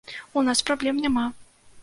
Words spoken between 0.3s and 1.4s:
У нас праблем няма.